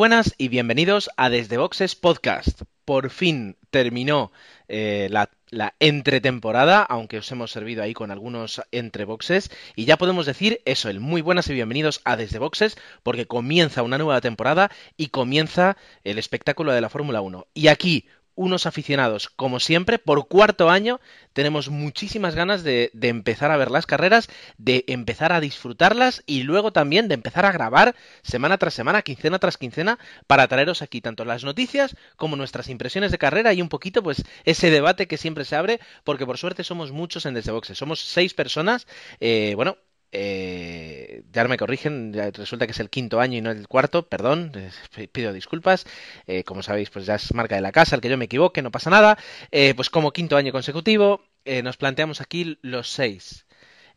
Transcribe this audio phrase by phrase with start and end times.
[0.00, 2.62] buenas y bienvenidos a Desde Boxes Podcast.
[2.86, 4.32] Por fin terminó
[4.66, 9.50] eh, la, la entretemporada, aunque os hemos servido ahí con algunos entreboxes.
[9.76, 13.82] Y ya podemos decir eso, el muy buenas y bienvenidos a Desde Boxes, porque comienza
[13.82, 17.48] una nueva temporada y comienza el espectáculo de la Fórmula 1.
[17.52, 18.06] Y aquí,
[18.40, 20.98] unos aficionados, como siempre, por cuarto año,
[21.34, 26.72] tenemos muchísimas ganas de, empezar a ver las carreras, de empezar a disfrutarlas y luego
[26.72, 31.26] también de empezar a grabar semana tras semana, quincena tras quincena, para traeros aquí tanto
[31.26, 35.44] las noticias como nuestras impresiones de carrera y un poquito, pues, ese debate que siempre
[35.44, 37.76] se abre, porque por suerte somos muchos en Desde Boxes.
[37.76, 38.86] Somos seis personas,
[39.20, 39.76] eh, bueno,
[40.12, 44.52] eh, ya me corrigen, resulta que es el quinto año y no el cuarto, perdón,
[44.96, 45.86] eh, pido disculpas,
[46.26, 48.62] eh, como sabéis pues ya es marca de la casa, el que yo me equivoque,
[48.62, 49.18] no pasa nada,
[49.50, 51.22] eh, pues como quinto año consecutivo
[51.64, 53.46] nos planteamos aquí los seis.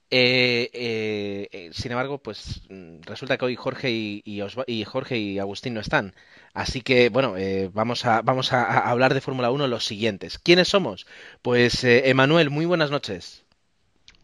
[0.10, 2.62] Sin embargo, pues
[3.02, 6.16] resulta que hoy Jorge y, Osva y, Jorge y Agustín no están.
[6.54, 7.36] Así que, bueno,
[7.74, 10.40] vamos, a, vamos a, a hablar de Fórmula 1 los siguientes.
[10.40, 11.06] ¿Quiénes somos?
[11.42, 13.43] Pues Emanuel, muy buenas noches.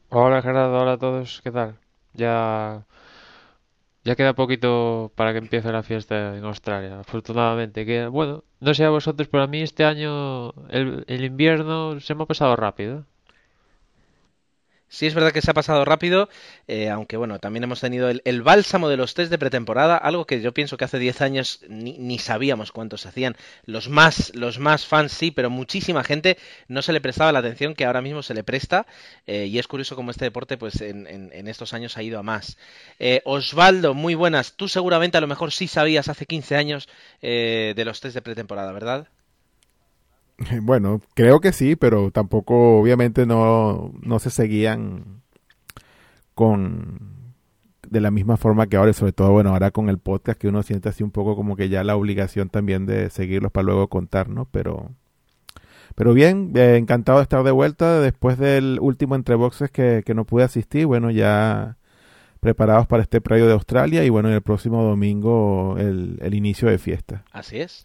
[0.09, 1.79] Hola Gerardo, hola a todos, ¿qué tal?
[2.13, 2.85] Ya,
[4.03, 7.85] ya queda poquito para que empiece la fiesta en Australia, afortunadamente.
[7.85, 12.15] Que, bueno, no sé a vosotros, pero a mí este año el, el invierno se
[12.15, 13.05] me ha pasado rápido.
[14.91, 16.29] Sí, es verdad que se ha pasado rápido,
[16.67, 20.25] eh, aunque bueno, también hemos tenido el, el, bálsamo de los test de pretemporada, algo
[20.25, 23.37] que yo pienso que hace 10 años ni, ni, sabíamos cuántos hacían.
[23.65, 27.75] Los más, los más fans sí, pero muchísima gente no se le prestaba la atención
[27.75, 28.87] que ahora mismo se le presta,
[29.27, 32.17] eh, y es curioso cómo este deporte pues en, en, en estos años ha ido
[32.17, 32.57] a más.
[32.97, 34.53] Eh, Osvaldo, muy buenas.
[34.53, 36.89] Tú seguramente a lo mejor sí sabías hace 15 años
[37.21, 39.07] eh, de los test de pretemporada, ¿verdad?
[40.61, 45.21] Bueno, creo que sí, pero tampoco, obviamente, no, no se seguían
[46.33, 47.19] con
[47.89, 50.47] de la misma forma que ahora, y sobre todo, bueno, ahora con el podcast que
[50.47, 53.87] uno siente así un poco como que ya la obligación también de seguirlos para luego
[53.87, 54.45] contar, ¿no?
[54.45, 54.91] Pero,
[55.95, 60.13] pero bien, eh, encantado de estar de vuelta después del último entre boxes que, que
[60.13, 61.77] no pude asistir, bueno, ya
[62.39, 66.77] preparados para este predio de Australia y bueno, el próximo domingo el, el inicio de
[66.77, 67.25] fiesta.
[67.31, 67.83] Así es.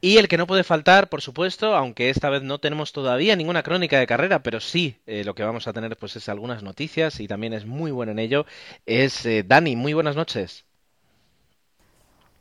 [0.00, 3.64] Y el que no puede faltar, por supuesto, aunque esta vez no tenemos todavía ninguna
[3.64, 7.18] crónica de carrera, pero sí eh, lo que vamos a tener pues es algunas noticias
[7.18, 8.46] y también es muy bueno en ello,
[8.86, 9.74] es eh, Dani.
[9.74, 10.64] Muy buenas noches.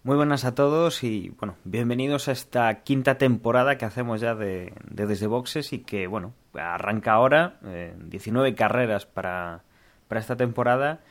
[0.04, 4.72] Muy buenas a todos y bueno, bienvenidos a esta quinta temporada que hacemos ya de,
[4.90, 9.64] de Desde Boxes y que bueno, arranca ahora, eh, 19 carreras para,
[10.08, 11.02] para esta temporada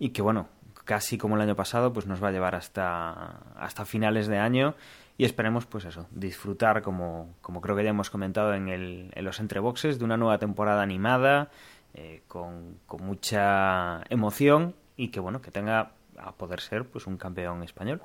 [0.00, 0.48] y que bueno,
[0.84, 4.74] casi como el año pasado, pues nos va a llevar hasta, hasta finales de año
[5.16, 9.24] y esperemos pues eso, disfrutar como, como creo que ya hemos comentado en, el, en
[9.24, 11.50] los entreboxes de una nueva temporada animada
[11.94, 17.16] eh, con, con, mucha emoción y que bueno, que tenga a poder ser pues un
[17.16, 18.02] campeón español.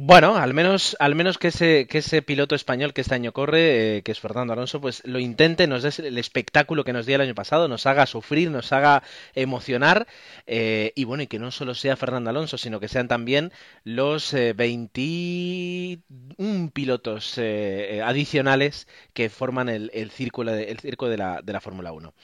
[0.00, 3.96] Bueno, al menos, al menos que ese, que ese piloto español que este año corre,
[3.96, 7.16] eh, que es Fernando Alonso, pues lo intente, nos dé el espectáculo que nos dio
[7.16, 9.02] el año pasado, nos haga sufrir, nos haga
[9.34, 10.06] emocionar,
[10.46, 13.50] eh, y bueno, y que no solo sea Fernando Alonso, sino que sean también
[13.82, 21.42] los eh, 21 pilotos eh, adicionales que forman el, el círculo de, circo de la,
[21.42, 22.14] de la Fórmula 1.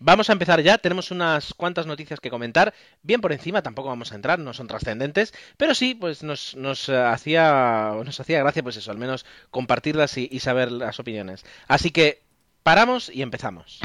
[0.00, 4.12] Vamos a empezar ya, tenemos unas cuantas noticias que comentar, bien por encima, tampoco vamos
[4.12, 6.88] a entrar, no son trascendentes, pero sí, pues nos, nos,
[7.32, 11.44] nos hacía gracia, pues eso, al menos compartirlas y, y saber las opiniones.
[11.66, 12.22] Así que
[12.62, 13.80] paramos y empezamos.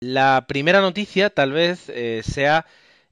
[0.00, 2.64] La primera noticia tal vez eh, sea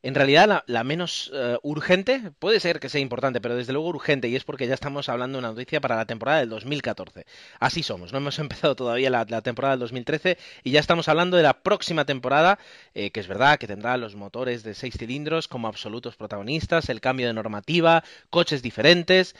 [0.06, 4.28] en realidad la, menos uh, urgente, puede ser que sea importante, pero desde luego urgente,
[4.28, 7.26] y es porque ya estamos hablando de una noticia para la temporada del 2014.
[7.58, 11.36] Así somos, no hemos empezado todavía la, la temporada del 2013 y ya estamos hablando
[11.36, 12.60] de la próxima temporada,
[12.94, 17.00] eh, que es verdad que tendrá los motores de seis cilindros como absolutos protagonistas, el
[17.00, 19.34] cambio de normativa, coches diferentes,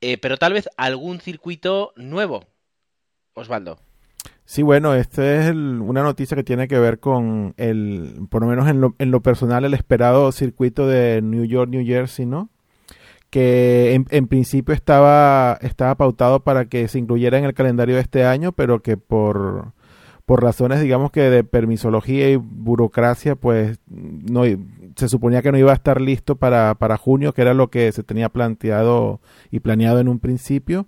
[0.00, 2.44] eh, pero tal vez algún circuito nuevo.
[3.34, 3.87] Osvaldo.
[4.48, 8.48] Sí, bueno, esta es el, una noticia que tiene que ver con el, por lo
[8.48, 12.48] menos en lo, en lo, personal, el esperado circuito de New York, New Jersey, ¿no?
[13.28, 18.24] Que en, principio estaba, estaba pautado para que se incluyera en el calendario de este
[18.24, 19.74] año, pero que por,
[20.24, 24.44] por razones, digamos que de permisología y burocracia, pues no
[24.96, 27.92] se suponía que no iba a estar listo para, para junio, que era lo que
[27.92, 29.20] se tenía planteado
[29.50, 30.86] y planeado en un principio.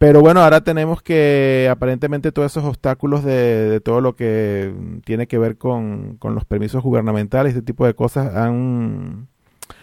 [0.00, 4.72] Pero bueno, ahora tenemos que aparentemente todos esos obstáculos de, todo lo que
[5.04, 9.28] tiene que ver con, con, los permisos gubernamentales, este tipo de cosas han,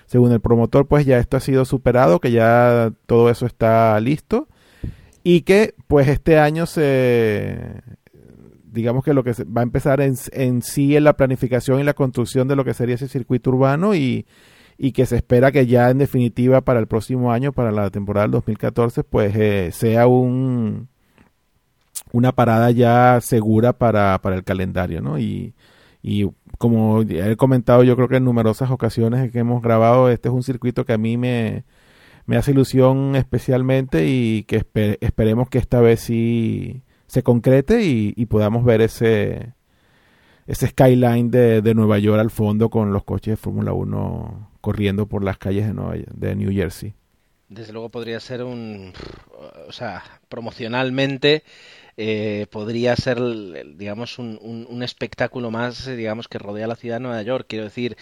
[0.07, 4.47] según el promotor, pues ya esto ha sido superado, que ya todo eso está listo.
[5.23, 7.83] Y que pues este año se
[8.63, 11.93] digamos que lo que va a empezar en, en sí en la planificación y la
[11.93, 14.25] construcción de lo que sería ese circuito urbano y,
[14.77, 18.31] que se espera que ya en definitiva para el próximo año, para la temporada del
[18.31, 20.89] 2014, pues eh, sea un
[22.11, 25.19] una parada ya segura para, para el calendario, ¿no?
[25.19, 25.53] Y,
[26.01, 30.33] y como he comentado yo creo que en numerosas ocasiones que hemos grabado, este es
[30.33, 31.65] un circuito que a mí me,
[32.25, 34.65] me hace ilusión especialmente y que
[35.01, 39.53] esperemos que esta vez sí se concrete y, podamos ver ese,
[40.45, 45.05] ese skyline de, de, Nueva York al fondo con los coches de Fórmula 1 corriendo
[45.05, 46.93] por las calles de, Nueva, de New Jersey.
[47.47, 48.91] Desde luego podría ser un,
[49.65, 51.45] o sea, promocionalmente
[51.95, 53.17] eh, podría ser,
[53.77, 57.45] digamos, un, espectáculo más, digamos, que rodea la ciudad de Nueva York.
[57.47, 57.95] Quiero decir,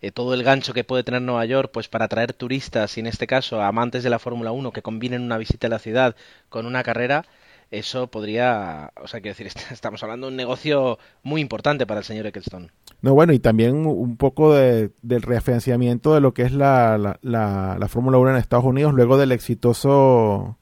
[0.00, 3.08] eh, todo el gancho que puede tener Nueva York, pues para atraer turistas y en
[3.08, 6.14] este caso amantes de la Fórmula 1 que combinen una visita a la ciudad
[6.48, 7.24] con una carrera,
[7.72, 12.04] eso podría, o sea, quiero decir, estamos hablando de un negocio muy importante para el
[12.04, 12.70] señor Eccleston.
[13.00, 17.76] No, bueno, y también un poco de, del reafianciamiento de lo que es la, la,
[17.78, 20.58] la, Fórmula 1 en Estados Unidos luego del exitoso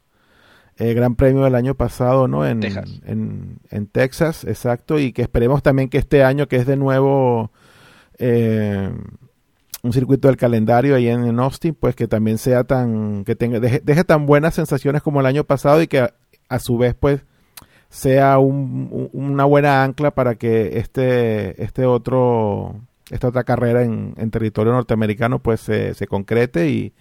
[0.78, 2.46] eh, Gran Premio del año pasado, ¿no?
[2.46, 3.00] En Texas.
[3.04, 7.50] En, en, Texas, exacto, y que esperemos también que este año, que es de nuevo
[8.18, 8.90] eh,
[9.82, 13.80] un circuito del calendario ahí en, Austin, pues que también sea tan, que tenga, deje,
[13.84, 16.08] deje tan buenas sensaciones como el año pasado y que
[16.50, 17.22] a su vez pues
[17.88, 22.80] sea una buena ancla para que este, este otro,
[23.10, 26.92] esta otra carrera en, territorio norteamericano pues se, se concrete y,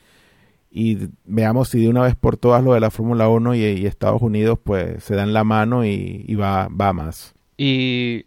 [0.71, 4.21] y, veamos si de una vez por todas lo de la Fórmula 1 y, Estados
[4.21, 7.35] Unidos pues se dan la mano y, va, va más.
[7.55, 8.25] Y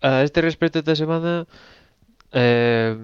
[0.00, 1.46] a este respecto esta semana,
[2.30, 2.96] eh,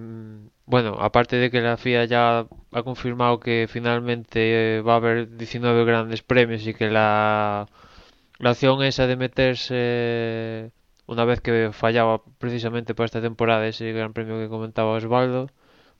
[0.67, 5.85] bueno, aparte de que la FIA ya ha confirmado que finalmente va a haber 19
[5.85, 7.69] grandes premios y que la,
[8.39, 10.73] la opción esa de meterse
[11.07, 15.51] una vez que fallaba precisamente para esta temporada ese gran premio que comentaba Osvaldo,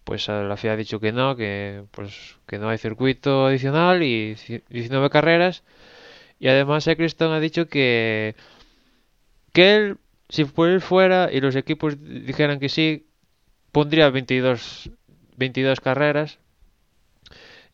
[0.05, 4.37] pues la FIA ha dicho que no, que pues que no hay circuito adicional y
[4.69, 5.65] 19 carreras.
[6.39, 8.37] Y además Eccleston ha dicho que
[9.53, 9.99] que él
[10.29, 13.06] si él fuera y los equipos dijeran que sí
[13.77, 14.89] pondría 22
[15.37, 16.39] 22 carreras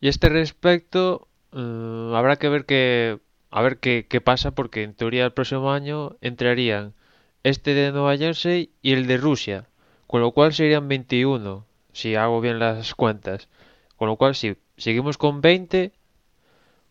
[0.01, 3.19] y este respecto eh, habrá que ver que
[3.51, 6.93] a ver qué, qué pasa porque en teoría el próximo año entrarían
[7.43, 9.69] este de Nueva Jersey y el de Rusia,
[10.05, 13.47] con lo cual serían 21 si hago bien las cuentas.
[13.95, 15.93] Con lo cual si seguimos con 20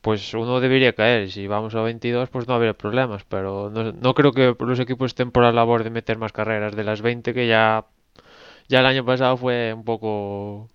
[0.02, 1.30] pues uno debería caer.
[1.30, 3.24] Si vamos a 22, pues no habría problemas.
[3.24, 6.74] Pero no, no, creo que los equipos estén por la labor de meter más carreras
[6.76, 7.86] de las 20 que ya,
[8.68, 10.68] ya el año pasado fue un poco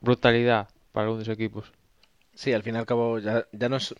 [0.00, 1.72] brutalidad para algunos equipos.
[2.34, 3.94] Sí, al fin y al cabo ya, ya nos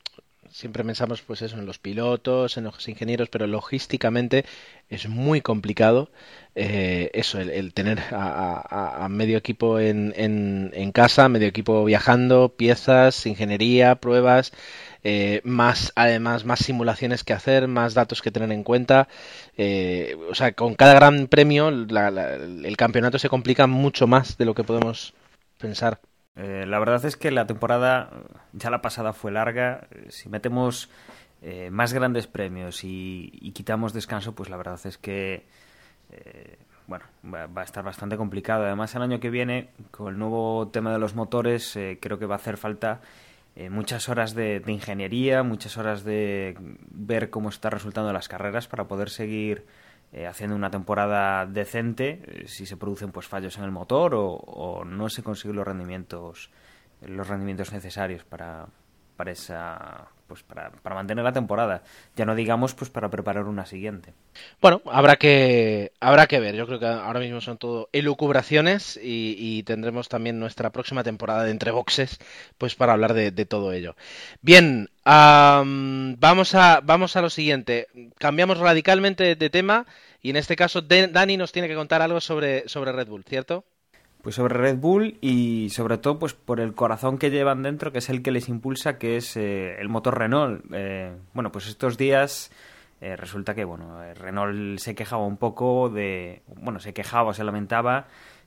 [0.51, 4.45] siempre pensamos pues eso en los pilotos, en los ingenieros, pero logísticamente
[4.89, 6.11] es muy complicado
[6.55, 13.97] eh, eso, el, tener a, medio equipo en, en, casa, medio equipo viajando, piezas, ingeniería,
[13.97, 14.53] pruebas,
[15.05, 19.09] eh, más además más simulaciones que hacer, más datos que tener en cuenta.
[19.57, 24.55] Eh, o sea, con cada gran premio el campeonato se complica mucho más de lo
[24.55, 25.15] que podemos
[25.59, 26.01] pensar.
[26.37, 28.11] Eh, la verdad es que la temporada,
[28.53, 29.87] ya la pasada fue larga.
[30.09, 30.91] Si metemos
[31.43, 35.45] eh, más grandes premios y, quitamos descanso, pues la verdad es que
[36.11, 38.65] eh, bueno, va, a estar bastante complicado.
[38.65, 42.35] Además, el año que viene, con el nuevo tema de los motores, creo que va
[42.35, 43.01] a hacer falta
[43.71, 46.57] muchas horas de, de, ingeniería, muchas horas de
[46.91, 49.65] ver cómo está resultando las carreras para poder seguir
[50.15, 54.85] eh, haciendo una temporada decente eh, si se producen pues fallos en el motor o,
[54.85, 56.53] no se consiguen los rendimientos
[57.01, 58.69] los rendimientos necesarios para,
[59.17, 61.83] para esa pues para, para, mantener la temporada.
[62.17, 64.13] Ya no digamos pues para preparar una siguiente.
[64.61, 66.55] Bueno habrá que habrá que ver.
[66.55, 71.51] Yo creo que ahora mismo son todo elucubraciones y, tendremos también nuestra próxima temporada de
[71.51, 72.19] entre boxes
[72.59, 73.97] pues para hablar de, todo ello.
[74.43, 77.89] Bien vamos a vamos a lo siguiente.
[78.19, 79.87] Cambiamos radicalmente de tema
[80.25, 83.67] y en este caso, Dani nos tiene que contar algo sobre, sobre Red Bull, ¿cierto?
[84.25, 87.99] Pues sobre Red Bull y sobre todo pues por el corazón que llevan dentro, que
[87.99, 90.65] es el que les impulsa, que es eh, el motor Renault.
[90.73, 92.51] Eh, bueno, pues estos días
[93.03, 98.07] eh, resulta que bueno, Renault se quejaba un poco de, bueno, se quejaba, se lamentaba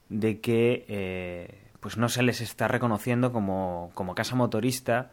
[0.09, 5.11] de que pues no se les está reconociendo como, como casa motorista,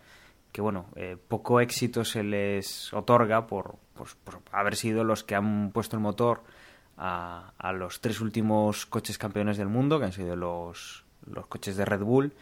[0.50, 0.86] que bueno,
[1.28, 6.02] poco éxito se les otorga por, pues, por haber sido los que han puesto el
[6.02, 6.42] motor
[6.96, 11.84] a, los tres últimos coches campeones del mundo, que han sido los, los coches de
[11.84, 12.32] Red Bull,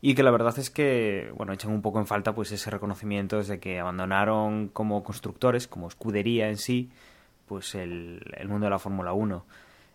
[0.00, 3.36] y que la verdad es que, bueno, echan un poco en falta pues ese reconocimiento
[3.38, 6.90] desde que abandonaron como constructores, como escudería en sí,
[7.46, 9.44] pues el, el mundo de la Fórmula 1.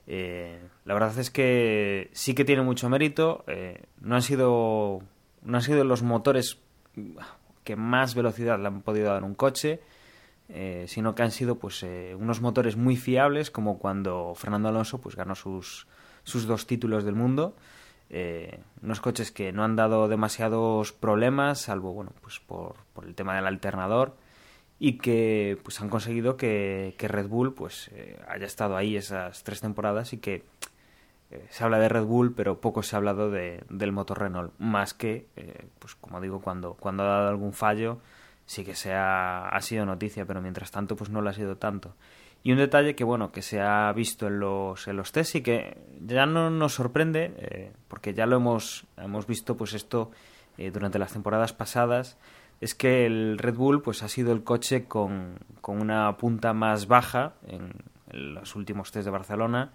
[0.09, 5.01] Eh, la verdad es que sí que tiene mucho mérito, eh, no han sido
[5.43, 6.59] no han sido los motores
[7.65, 9.81] que más velocidad le han podido dar un coche,
[10.49, 14.99] eh, sino que han sido pues eh, unos motores muy fiables como cuando Fernando Alonso
[15.01, 15.87] pues ganó sus,
[16.23, 17.55] sus dos títulos del mundo.
[18.09, 23.15] Eh, unos coches que no han dado demasiados problemas salvo bueno pues por, por el
[23.15, 24.15] tema del alternador
[24.79, 27.91] y que pues han conseguido que, que Red Bull pues
[28.29, 30.45] haya estado ahí esas tres temporadas y que
[31.49, 34.53] se habla de Red Bull pero poco se ha hablado de, del motor Renault.
[34.57, 35.25] Más que
[35.79, 37.99] pues como digo cuando cuando ha dado algún fallo
[38.47, 41.93] sí que se ha, sido noticia, pero mientras tanto pues no lo ha sido tanto.
[42.43, 45.41] Y un detalle que bueno, que se ha visto en los, en los test y
[45.41, 50.11] que ya no nos sorprende, eh, porque ya lo hemos, hemos visto pues esto
[50.57, 52.17] eh, durante las temporadas pasadas,
[52.61, 56.87] es que el Red Bull pues ha sido el coche con, con una punta más
[56.87, 57.73] baja en,
[58.09, 59.73] los últimos test de Barcelona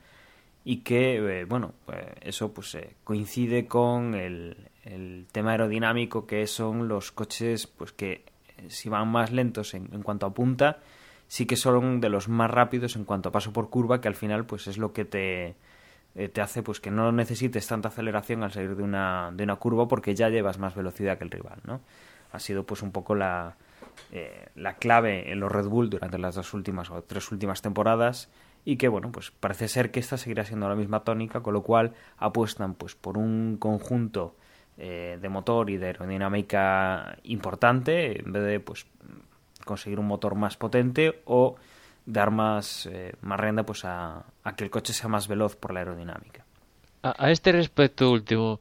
[0.65, 6.89] y que eh, bueno pues eso pues coincide con el, el tema aerodinámico que son
[6.89, 8.25] los coches pues que
[8.69, 10.79] si van más lentos en, cuanto a punta,
[11.29, 14.15] sí que son de los más rápidos en cuanto a paso por curva, que al
[14.15, 15.55] final pues es lo que te,
[16.15, 19.57] eh, te hace pues que no necesites tanta aceleración al salir de una, de una
[19.57, 21.81] curva porque ya llevas más velocidad que el rival, ¿no?
[22.33, 23.57] Ha sido pues un poco la,
[24.11, 28.29] eh, la clave en los Red Bull durante las dos últimas o tres últimas temporadas
[28.65, 31.63] y que bueno pues parece ser que esta seguirá siendo la misma tónica con lo
[31.63, 34.35] cual apuestan pues por un conjunto
[34.79, 38.87] eh, de motor y de aerodinámica importante en vez de pues
[39.65, 41.57] conseguir un motor más potente o
[42.07, 44.25] dar más, eh, más rienda pues a,
[44.57, 46.45] que el coche sea más veloz por la aerodinámica.
[47.03, 48.61] A, este respecto último,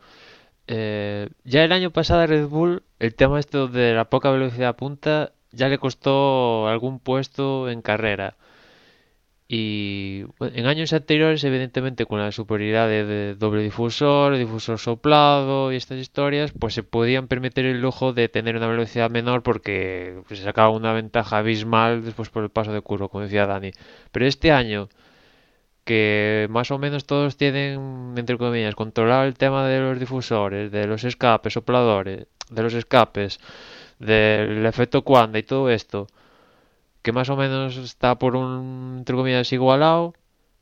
[0.68, 4.76] eh, ya el año pasado a Red Bull el tema esto de la poca velocidad
[4.76, 8.36] punta ya le costó algún puesto en carrera.
[9.54, 15.98] Y en años anteriores, evidentemente, con la superioridad de, doble difusor, difusor soplado y estas
[15.98, 20.46] historias, pues se podían permitir el lujo de tener una velocidad menor porque pues, se
[20.46, 23.72] sacaba una ventaja abismal después por el paso de curva, como decía Dani.
[24.14, 24.88] Pero este año,
[25.84, 30.88] que más o menos todos tienen, entre comillas, controlado el tema de los difusores, de
[30.88, 33.38] los escapes, sopladores, de los escapes,
[34.00, 36.08] del efecto cuanda y todo esto
[37.02, 40.14] que más o menos está por un, entre comillas, igualado,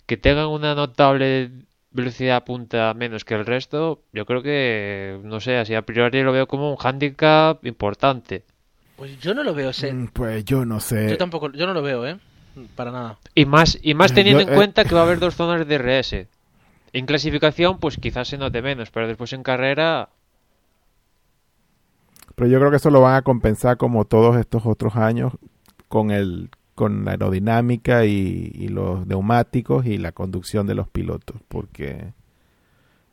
[0.05, 1.51] que tengan una notable
[1.91, 6.31] velocidad punta menos que el resto, yo creo que, no sé, así a priori lo
[6.31, 8.43] veo como un handicap importante.
[8.95, 9.93] Pues yo no lo veo, sé.
[9.93, 11.09] Mm, pues yo no sé.
[11.09, 12.17] Yo tampoco, yo no lo veo, ¿eh?
[12.75, 13.17] Para nada.
[13.33, 15.77] Y más, y más teniendo en eh, cuenta que va a haber dos zonas de
[15.77, 16.27] RS.
[16.91, 20.09] En clasificación, pues quizás se note menos, pero después en carrera...
[22.35, 25.33] Pero yo creo que eso lo van a compensar como todos estos otros años
[25.89, 32.13] con el con la aerodinámica y, los neumáticos y la conducción de los pilotos porque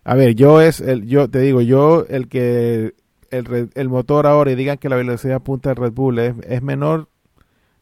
[0.05, 2.95] a ver yo es el yo te digo yo el que
[3.31, 6.63] el, el motor ahora y digan que la velocidad punta del Red Bull es, es
[6.63, 7.09] menor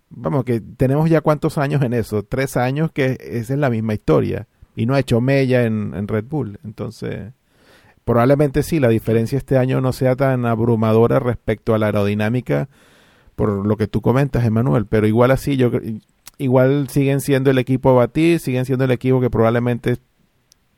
[0.08, 3.92] vamos que tenemos ya cuántos años en eso tres años que esa es la misma
[3.92, 4.46] historia
[4.76, 6.58] y no ha hecho mella en, en Red Bull.
[6.64, 7.32] Entonces
[8.04, 12.68] probablemente sí la diferencia este año no sea tan abrumadora respecto a la aerodinámica
[13.34, 15.70] por lo que tú comentas, Emanuel, pero igual así, yo
[16.38, 19.98] igual siguen siendo el equipo a batir, siguen siendo el equipo que probablemente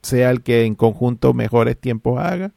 [0.03, 2.53] sea el que en conjunto mejores tiempos haga.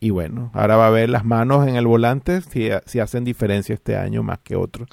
[0.00, 3.74] Y bueno, ahora va a ver las manos en el volante si, si hacen diferencia
[3.74, 4.86] este año más que otro.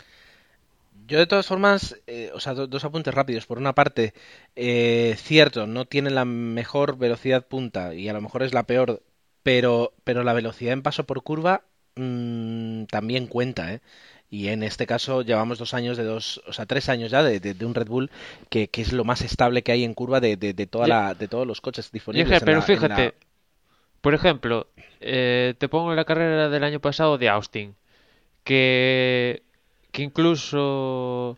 [1.07, 3.45] Yo de todas formas, eh, o sea, dos apuntes rápidos.
[3.45, 4.15] Por una parte,
[4.55, 9.03] eh, cierto, no tiene la mejor velocidad punta y a lo mejor es la peor,
[9.43, 11.63] pero, pero la velocidad en paso por curva
[11.95, 13.79] Mm, también cuenta, ¿eh?
[14.29, 17.39] Y en este caso llevamos dos años de dos, o sea, tres años ya de,
[17.39, 18.11] de, un Red Bull
[18.49, 21.27] que, que, es lo más estable que hay en curva de, de, toda la, de
[21.27, 22.43] todos los coches disponibles.
[22.43, 23.13] pero fíjate,
[24.01, 24.67] por ejemplo,
[24.99, 27.75] eh, te pongo la carrera del año pasado de Austin,
[28.43, 29.43] que,
[29.91, 31.37] que incluso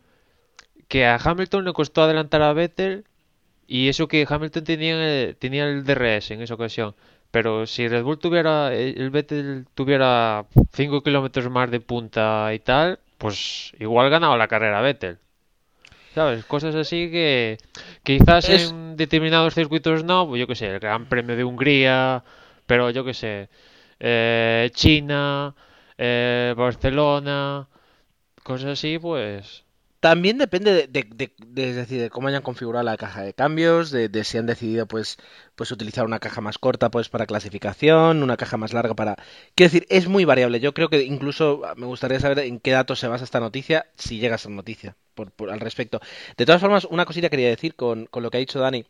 [0.87, 3.05] que a Hamilton le costó adelantar a Vettel
[3.67, 6.95] y eso que Hamilton tenía, tenía el DRS en esa ocasión.
[7.37, 12.99] Pero si Red Bull tuviera, el Vettel tuviera 5 kilómetros más de punta y tal,
[13.19, 15.19] pues igual ganaba la carrera Vettel.
[16.15, 16.45] ¿Sabes?
[16.45, 17.59] Cosas así que
[18.03, 22.23] quizás Es- en determinados circuitos no, pues yo qué sé, el Gran Premio de Hungría,
[22.65, 23.49] pero yo qué sé,
[23.99, 25.53] eh, China,
[25.97, 27.67] eh, Barcelona,
[28.43, 29.65] cosas así, pues...
[29.99, 33.89] También depende de, de- de- de- decir, de cómo hayan configurado la caja de cambios,
[33.91, 35.17] de, de si han decidido pues,
[35.55, 39.15] pues utilizar una caja más corta pues para clasificación, una caja más larga para...
[39.55, 40.59] Quiero decir, es muy variable.
[40.59, 43.87] Yo creo que incluso ah, me gustaría saber en qué datos se basa esta noticia,
[43.97, 45.99] si llega a ser noticia por, por- al respecto.
[46.37, 48.85] De todas formas, una cosita quería decir con, con lo que ha dicho Dani.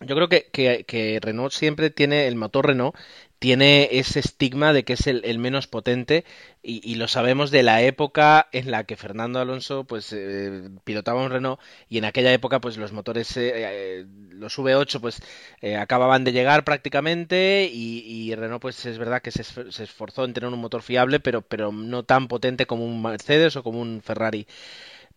[0.00, 2.94] Yo creo que, que- Renault siempre tiene, el motor Renault
[3.38, 6.24] tiene ese estigma de que es el, el menos potente
[6.62, 11.30] y, lo sabemos de la época en la que Fernando Alonso pues eh, pilotaba un
[11.30, 15.20] Renault y en aquella época pues los motores, eh, eh, los V8 pues
[15.60, 20.32] eh, acababan de llegar prácticamente y, Renault pues es verdad que se, se esforzó en
[20.34, 24.02] tener un motor fiable pero, pero no tan potente como un Mercedes o como un
[24.02, 24.46] Ferrari.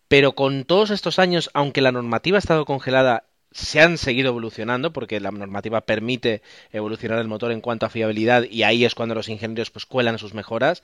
[0.07, 4.93] Pero con todos estos años, aunque la normativa ha estado congelada, se han seguido evolucionando
[4.93, 6.41] porque la normativa permite
[6.71, 10.19] evolucionar el motor en cuanto a fiabilidad y ahí es cuando los ingenieros pues cuelan
[10.19, 10.81] sus mejoras.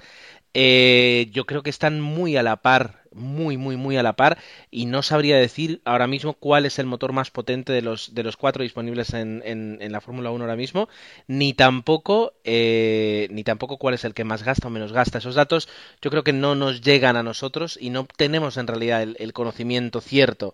[0.53, 4.37] Eh, yo creo que están muy a la par, muy, muy, muy a la par
[4.71, 8.23] y no sabría decir ahora mismo cuál es el motor más potente de los, de
[8.23, 10.87] los cuatro disponibles en, en- en la Fórmula 1 ahora mismo,
[11.27, 15.17] ni tampoco, eh, ni tampoco cuál es el que más gasta o menos gasta.
[15.17, 15.67] Esos datos
[16.01, 19.33] yo creo que no nos llegan a nosotros y no tenemos en realidad el, el
[19.33, 20.53] conocimiento cierto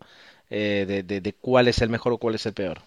[0.51, 2.81] eh, de, de- de cuál es el mejor o cuál es el peor.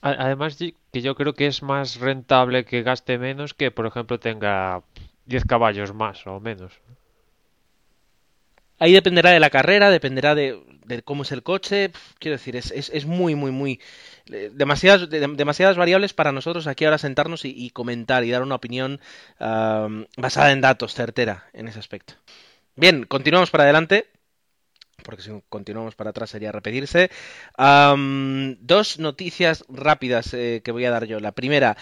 [0.00, 0.56] Además,
[0.92, 4.82] que yo creo que es más rentable que gaste menos que, por ejemplo, tenga
[5.26, 6.72] 10 caballos más o menos.
[8.78, 11.90] Ahí dependerá de la carrera, dependerá de, de cómo es el coche.
[12.20, 13.80] Quiero decir, es, es, es muy, muy, muy.
[14.30, 18.42] eh, Demasiadas, de- demasiadas variables para nosotros aquí ahora sentarnos y, y comentar y dar
[18.42, 19.00] una opinión
[19.40, 22.14] am, basada en datos, certera en ese aspecto.
[22.76, 24.08] Bien, continuamos para adelante.
[25.02, 27.10] Porque si continuamos para atrás sería repetirse.
[27.56, 31.20] Dos noticias rápidas eh, que voy a dar yo.
[31.20, 31.76] La primera,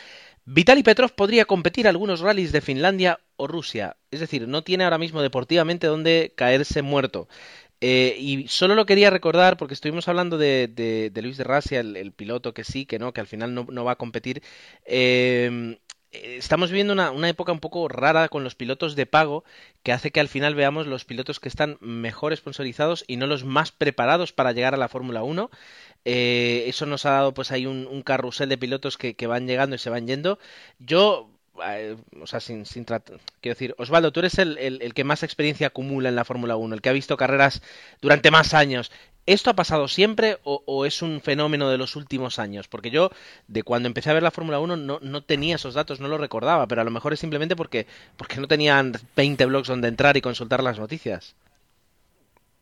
[0.45, 3.97] Vitaly Petrov podría competir algunos rallies de Finlandia o Rusia.
[4.11, 7.29] Es decir, no tiene ahora mismo deportivamente donde caerse muerto.
[7.81, 12.55] Eh, y solo lo quería recordar porque estuvimos hablando de, Luis de Rasia, el, piloto
[12.55, 14.43] que sí, que no, que al final no, va a competir.
[14.85, 15.79] Eh,
[16.13, 19.45] estamos viviendo una, una época un poco rara con los pilotos de pago
[19.83, 23.45] que hace que al final veamos los pilotos que están mejor sponsorizados y no los
[23.45, 25.51] más preparados para llegar a la Fórmula 1.
[26.05, 29.79] Eh, eso nos ha dado pues ahí un, carrusel de pilotos que, van llegando y
[29.79, 30.39] se van yendo.
[30.79, 31.36] Yo, eh,
[32.21, 35.69] o sea, sin, sin trat- quiero decir, Osvaldo, tú eres el, el- que más experiencia
[35.69, 37.63] acumula en la Fórmula 1, el que ha visto carreras
[38.01, 38.91] durante más años.
[39.27, 42.69] ¿Esto ha pasado siempre o, o es un fenómeno de los últimos años?
[42.69, 43.11] Porque yo,
[43.49, 46.21] de cuando empecé a ver la Fórmula 1, no, no tenía esos datos, no los
[46.21, 50.17] recordaba, pero a lo mejor es simplemente porque, porque no tenían 20 blogs donde entrar
[50.17, 51.35] y consultar las noticias.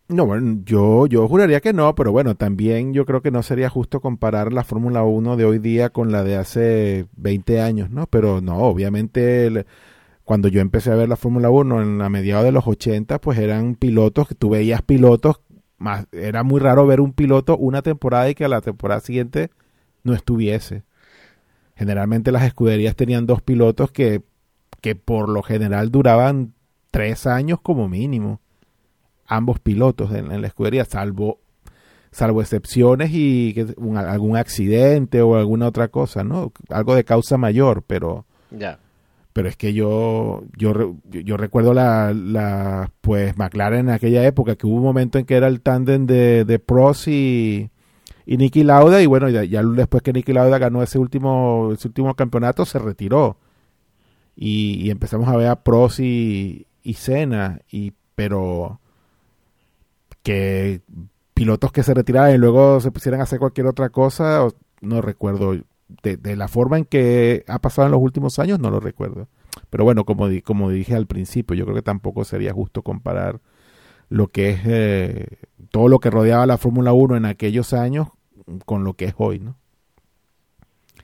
[0.09, 3.71] No, bueno, yo, yo juraría que no, pero bueno, también yo creo que no sería
[3.71, 8.07] justo comparar la Fórmula 1 de hoy día con la de hace 20 años, ¿no?
[8.09, 9.65] Pero no, obviamente
[10.25, 13.39] cuando yo empecé a ver la Fórmula 1 en la mediados de los 80, pues
[13.39, 15.41] eran pilotos, que tú veías pilotos,
[16.13, 19.51] era muy raro ver un piloto una temporada y que a la temporada siguiente
[20.03, 20.85] no estuviese.
[21.77, 24.23] Generalmente las escuderías tenían dos pilotos que,
[24.83, 26.55] que por lo general duraban
[26.91, 28.41] tres años como mínimo
[29.27, 31.39] ambos pilotos en, en la escudería, salvo
[32.11, 36.53] salvo excepciones y que un- algún accidente o alguna otra cosa, ¿no?
[36.69, 38.79] Algo de causa mayor, pero Ya.
[39.33, 40.73] pero es que yo yo,
[41.11, 45.25] yo, yo recuerdo la, la pues McLaren en aquella época que hubo un momento en
[45.25, 47.71] que era el tándem de, de Prost y
[48.27, 51.89] y Nicky Lauda y bueno ya, ya después que Nicky Lauda ganó ese último ese
[51.89, 53.39] último campeonato se retiró
[54.37, 58.81] y, y empezamos a ver a Prost y, y Senna y pero
[60.25, 60.81] que
[61.35, 64.49] pilotos que se retiraran y luego se pusieran a hacer cualquier otra cosa,
[64.81, 65.57] no recuerdo.
[66.03, 69.29] De, la forma en que ha pasado en los últimos años, no lo recuerdo.
[69.71, 73.41] Pero bueno, como, como dije al principio, yo creo que tampoco sería justo comparar
[74.09, 75.27] lo que es eh,
[75.71, 78.09] todo lo que rodeaba la Fórmula 1 en aquellos años
[78.65, 79.57] con lo que es hoy, ¿no?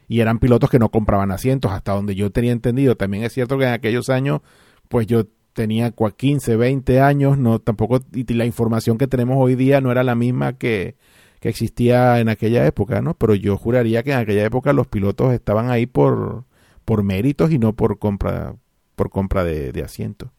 [0.08, 2.96] Y eran pilotos que no compraban asientos, hasta donde yo tenía entendido.
[2.96, 4.40] También es cierto que en aquellos años,
[4.88, 5.24] pues yo
[5.60, 9.92] tenía cua- 15, 20 años, no tampoco y la información que tenemos hoy día no
[9.92, 10.96] era la misma que,
[11.40, 13.14] que existía en aquella época, ¿no?
[13.14, 16.44] Pero yo juraría que en aquella época los pilotos estaban ahí por
[16.84, 18.56] por méritos y no por compra
[18.96, 20.30] por compra de, de asientos.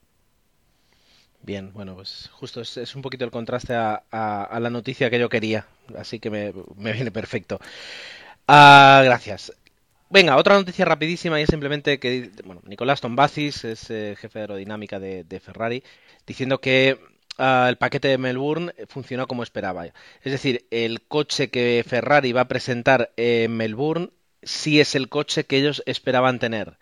[1.44, 5.28] Bien, bueno, pues justo es, es un poquito el contraste a la noticia que yo
[5.28, 5.66] quería,
[5.98, 7.60] así que me, me viene perfecto.
[8.48, 9.54] Ah, gracias.
[10.14, 14.44] Venga, otra noticia rapidísima y es simplemente que, bueno, Nicolás Tombazis es eh, jefe de
[14.44, 15.84] aerodinámica de, de Ferrari,
[16.28, 17.00] diciendo que
[17.38, 19.86] ah, el paquete de Melbourne funcionó como esperaba.
[19.86, 19.94] Es
[20.34, 24.10] decir, el coche que Ferrari va a presentar en Melbourne
[24.44, 26.78] sí es el coche que ellos esperaban tener.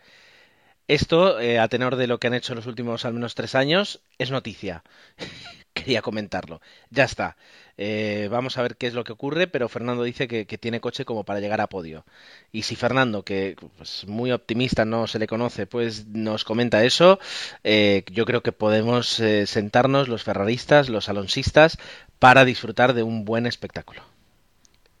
[0.88, 3.54] Esto, eh, a tenor de lo que han hecho en los últimos al menos tres
[3.54, 4.82] años, es noticia.
[5.72, 6.60] Quería comentarlo.
[6.90, 7.36] Ya está.
[7.82, 11.06] Eh, vamos a ver qué es lo que ocurre, pero Fernando dice que, tiene coche
[11.06, 12.04] como para llegar a podio.
[12.52, 17.18] Y si Fernando, que pues, muy optimista no se le conoce, pues nos comenta eso,
[17.64, 21.78] eh, yo creo que podemos sentarnos los ferraristas, los alonsistas,
[22.18, 24.02] para disfrutar de un buen espectáculo.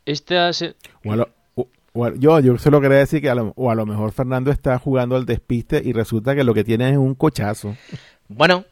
[0.06, 0.74] Este hace
[1.94, 5.16] yo, yo solo quería decir que a lo, o a lo mejor Fernando está jugando
[5.16, 7.76] al despiste y resulta que lo que tiene es un cochazo.
[8.28, 8.64] Bueno,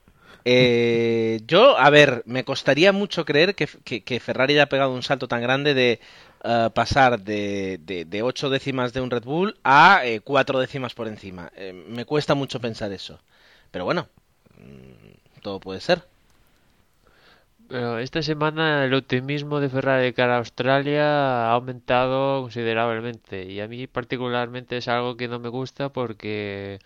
[0.50, 5.42] eh, yo, a ver, me costaría mucho creer que, Ferrari haya pegado un salto tan
[5.42, 6.00] grande de
[6.42, 11.52] eh, pasar de, 8 décimas de un Red Bull a eh, 4 décimas por encima.
[11.54, 13.20] Eh, me cuesta mucho pensar eso.
[13.70, 14.08] Pero bueno,
[14.58, 16.02] mm, todo puede ser.
[17.68, 23.60] Pero esta semana el optimismo de Ferrari de cara a Australia ha aumentado considerablemente y
[23.60, 26.78] a mí particularmente es algo que no me gusta porque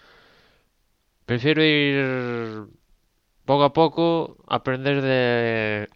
[1.26, 2.66] prefiero ir
[3.44, 5.88] poco a poco, aprender de,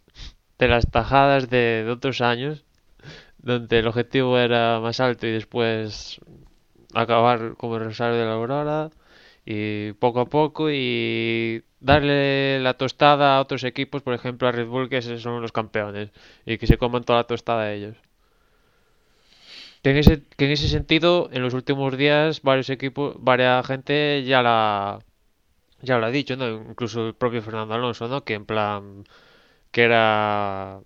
[0.67, 2.65] las tajadas de, de otros años,
[3.37, 6.19] donde el objetivo era más alto y después
[6.93, 8.89] acabar como el Rosario de la Aurora
[9.45, 14.67] y poco a poco y darle la tostada a otros equipos, por ejemplo a Red
[14.67, 16.11] Bull, que son los campeones,
[16.45, 17.95] y que se coman toda la tostada a ellos.
[19.83, 24.23] Que en ese, que en ese sentido, en los últimos días, varios equipos, varias gente
[24.25, 24.99] ya la
[25.81, 26.47] ya lo ha dicho, ¿no?
[26.49, 28.23] Incluso el propio Fernando Alonso, ¿no?
[28.23, 29.05] Que en plan
[29.71, 30.81] que era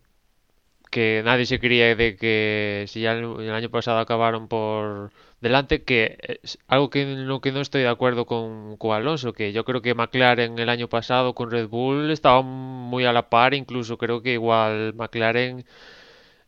[0.91, 6.17] que nadie se quería de que si ya el, año pasado acabaron por delante, que
[6.43, 9.82] es algo que lo que no estoy de acuerdo con, con, Alonso, que yo creo
[9.82, 14.21] que McLaren el año pasado con Red Bull estaba muy a la par, incluso creo
[14.21, 15.65] que igual McLaren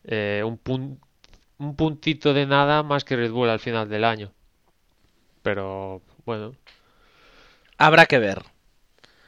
[0.06, 0.60] eh, un,
[1.60, 4.32] un puntito de nada más que Red Bull al final del año.
[5.43, 6.53] Pero bueno.
[7.86, 8.43] Habrá que ver.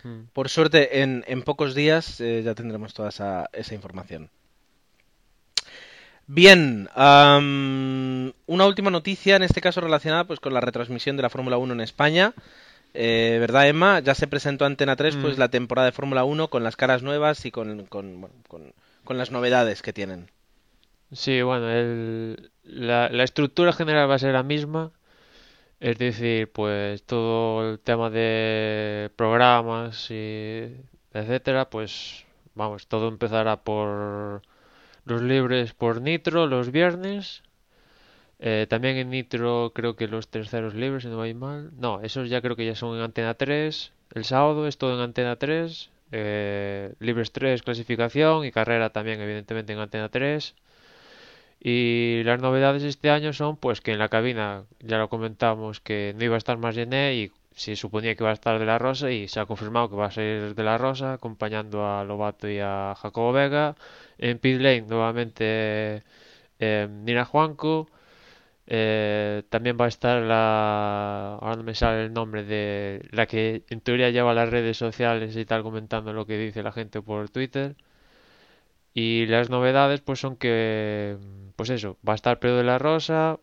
[0.03, 0.27] Hmm.
[0.31, 4.29] Por suerte, en, en pocos días eh, ya tendremos toda esa, esa información.
[6.27, 11.57] Bien, una última noticia, en este caso relacionada pues con la retransmisión de la Fórmula
[11.57, 12.33] 1 en España.
[12.93, 13.99] Eh, ¿Verdad, Emma?
[13.99, 15.39] Ya se presentó Antena 3 pues mm.
[15.39, 19.81] la temporada de Fórmula 1 con las caras nuevas y con, con, con, las novedades
[19.81, 20.31] que tienen.
[21.11, 21.67] Sí, bueno,
[22.63, 24.91] la, la, estructura general va a ser la misma.
[25.79, 30.75] Es decir, pues todo el tema de programas y
[31.13, 34.41] etcétera, pues vamos, todo empezará por
[35.05, 37.43] los libres por Nitro los viernes.
[38.39, 41.71] Eh, también en Nitro creo que los terceros libres, si no hay mal.
[41.77, 43.93] No, esos ya creo que ya son en Antena 3.
[44.13, 45.89] El sábado es todo en Antena 3.
[46.11, 50.55] Eh, libres 3, clasificación y carrera también, evidentemente, en Antena 3.
[51.59, 56.13] Y las novedades este año son pues que en la cabina, ya lo comentamos, que
[56.17, 58.77] no iba a estar más Gené y se suponía que iba a estar de la
[58.77, 62.49] Rosa y se ha confirmado que va a ser de la Rosa, acompañando a Lobato
[62.49, 63.75] y a Jacobo Vega.
[64.17, 66.03] En pit lane nuevamente
[66.59, 67.87] eh, Nina Juanco.
[68.67, 71.37] Eh, también va a estar la.
[71.41, 75.35] Ahora no me sale el nombre de la que en teoría lleva las redes sociales
[75.37, 77.75] y tal comentando lo que dice la gente por Twitter.
[78.95, 81.17] Y las novedades pues son que,
[81.55, 83.39] pues eso, va a estar Pedro de la Rosa,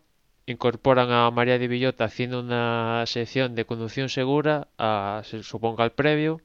[0.47, 5.93] incorporan a María de Villota haciendo una sección de conducción segura, a, se suponga al
[5.93, 6.41] previo.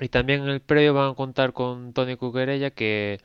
[0.00, 3.20] Y también en el previo van a contar con Tony Cuquerella que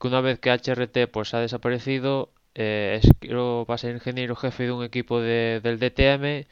[0.00, 4.64] que una vez que HRT pues ha desaparecido, eh, es, va a ser ingeniero jefe
[4.64, 6.46] de un equipo de, del DTM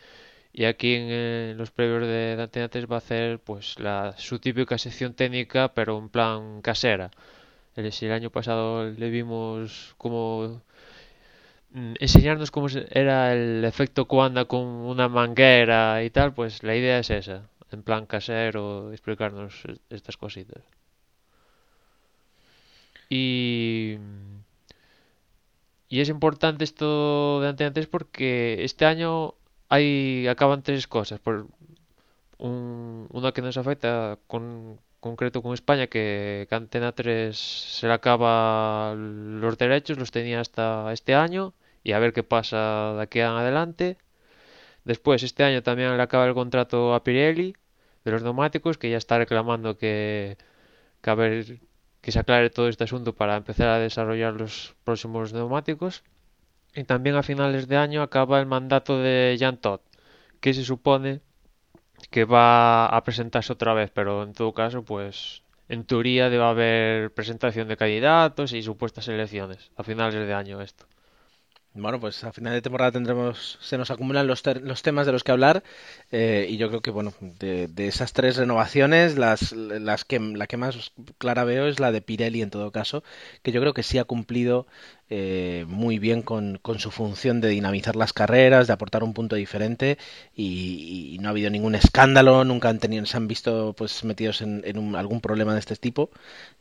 [0.53, 5.15] y aquí en, los previos de, 3 va a hacer pues la, su típica sección
[5.15, 7.11] técnica pero en plan casera.
[7.77, 10.63] El, si el año pasado le vimos como
[11.71, 16.99] mm, enseñarnos cómo era el efecto cuando con una manguera y tal, pues la idea
[16.99, 20.63] es esa, en plan casero, explicarnos estas cositas.
[23.15, 23.99] Y,
[25.91, 29.35] es importante esto de Antena 3 porque este año
[29.69, 31.21] hay acaban tres cosas.
[31.21, 31.47] Por
[32.39, 38.95] una que nos afecta con concreto con España, que, que Antena 3 se le acaba
[38.97, 43.27] los derechos, los tenía hasta este año, y a ver qué pasa de aquí en
[43.27, 43.99] adelante.
[44.85, 47.55] Después, este año también le acaba el contrato a Pirelli
[48.05, 50.39] de los neumáticos, que ya está reclamando que,
[51.03, 51.61] que
[52.03, 56.03] que se aclare todo este asunto para empezar a desarrollar los próximos neumáticos.
[56.75, 59.81] Y también a finales de año acaba el mandato de Jan Todd,
[60.41, 61.21] que se supone
[62.11, 67.13] que va a presentarse otra vez, pero en todo caso, pues en teoría debe haber
[67.15, 70.87] presentación de candidatos y supuestas elecciones a finales de año esto.
[71.75, 75.25] Bueno, pues a final de temporada tendremos, se nos acumulan los, los temas de los
[75.25, 75.63] que hablar
[76.11, 80.59] eh, y yo creo que bueno, de, esas tres renovaciones, las, las que la que
[80.59, 83.03] más clara veo es la de Pirelli en todo caso,
[83.43, 84.67] que yo creo que sí ha cumplido
[85.09, 89.37] eh, muy bien con, con, su función de dinamizar las carreras, de aportar un punto
[89.37, 89.97] diferente
[90.37, 94.63] y, no ha habido ningún escándalo, nunca han tenido, se han visto pues metidos en,
[94.67, 96.11] en algún problema de este tipo.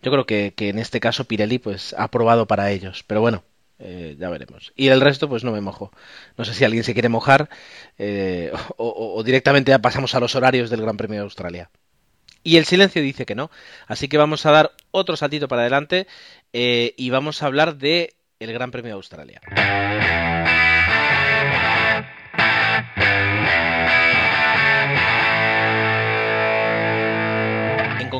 [0.03, 3.43] Yo creo que, que en este caso Pirelli pues ha probado para ellos, pero bueno
[3.83, 4.71] eh, ya veremos.
[4.75, 5.91] Y el resto, pues no me mojo.
[6.37, 7.49] No sé si alguien se quiere mojar
[7.97, 11.69] eh, o, directamente ya pasamos a los horarios del Gran Premio de Australia.
[12.43, 13.49] Y el silencio dice que no.
[13.87, 16.07] Así que vamos a dar otro saltito para adelante
[16.53, 19.41] eh, y vamos a hablar de el Gran Premio de Australia.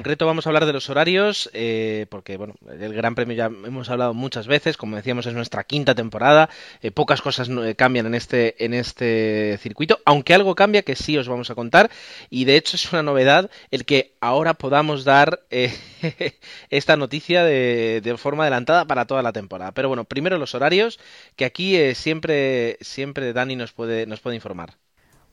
[0.02, 3.88] Concreto vamos a hablar de los horarios, eh, porque bueno, el Gran Premio ya hemos
[3.92, 6.50] hablado muchas veces, como decíamos es nuestra quinta temporada,
[6.82, 11.20] eh, pocas cosas eh, cambian en este, en este circuito, aunque algo cambia que sí
[11.20, 11.92] os vamos a contar,
[12.32, 15.44] y de hecho es una novedad el que ahora podamos dar
[16.72, 19.72] esta noticia de, de, forma adelantada para toda la temporada.
[19.72, 21.00] Pero bueno, primero los horarios,
[21.36, 24.78] que aquí siempre, siempre Dani nos puede, nos puede informar.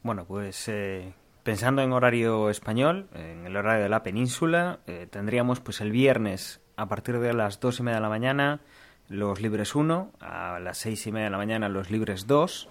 [0.02, 0.68] Bueno, pues
[1.48, 6.60] Pensando en horario español, en el horario de la península, eh, tendríamos pues el viernes
[6.76, 8.60] a partir de las dos y media de la mañana
[9.08, 12.68] los libres 1, a las seis y media de la mañana los libres 2.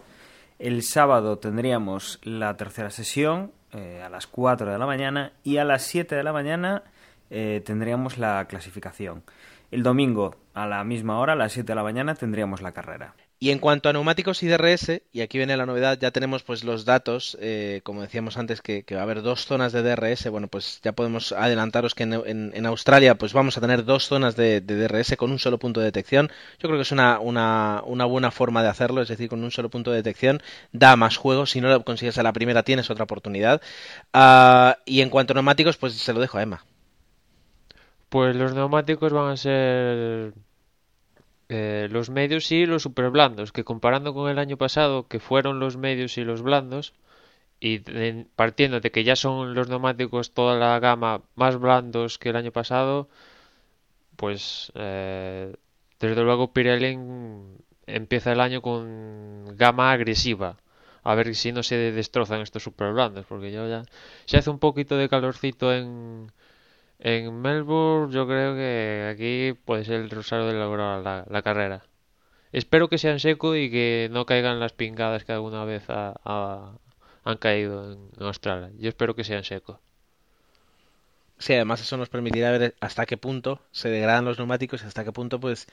[0.60, 5.64] El sábado tendríamos la tercera sesión eh, a las 4 de la mañana y a
[5.64, 6.84] las 7 de la mañana
[7.32, 9.24] eh, tendríamos la clasificación.
[9.72, 13.16] El domingo a la misma hora, a las 7 de la mañana, tendríamos la carrera.
[13.40, 16.64] Y en cuanto a neumáticos y DRS, y aquí viene la novedad, ya tenemos pues
[16.64, 20.48] los datos, eh, como decíamos antes que, va a haber dos zonas de DRS, bueno
[20.48, 25.16] pues ya podemos adelantaros que en, Australia pues vamos a tener dos zonas de, DRS
[25.18, 26.32] con un solo punto de detección.
[26.58, 29.52] Yo creo que es una, una, una, buena forma de hacerlo, es decir, con un
[29.52, 32.90] solo punto de detección da más juego, si no lo consigues a la primera tienes
[32.90, 33.62] otra oportunidad.
[34.14, 36.66] Ah, y en cuanto a neumáticos pues se lo dejo a Emma.
[38.10, 40.34] Pues los neumáticos van a ser
[41.50, 45.60] eh, los medios y los super blandos, que comparando con el año pasado, que fueron
[45.60, 46.94] los medios y los blandos,
[47.60, 47.80] y
[48.36, 52.52] partiendo de que ya son los neumáticos toda la gama más blandos que el año
[52.52, 53.10] pasado,
[54.16, 55.56] pues eh,
[56.00, 56.98] desde luego Pirelli
[57.88, 60.58] empieza el año con gama agresiva.
[61.04, 63.84] A ver si no se destrozan estos super blandos, porque ya
[64.26, 66.32] se hace un poquito de calorcito en,
[67.00, 71.84] en Melbourne yo creo que aquí puede ser el Rosario de lograr la, carrera.
[72.52, 77.94] Espero que sean seco y que no caigan las pingadas que alguna vez han caído
[77.94, 78.72] en, Australia.
[78.80, 79.80] Yo espero que sean secos.
[81.40, 85.04] Sí, además eso nos permitirá ver hasta qué punto se degradan los neumáticos y hasta
[85.04, 85.68] qué punto pues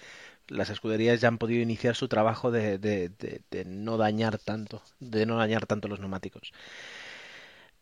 [0.48, 5.36] las escuderías ya han podido iniciar su trabajo de, de no dañar tanto, de no
[5.38, 6.52] dañar tanto los neumáticos.